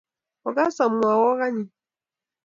[0.47, 1.69] Ogas omwowok anyun.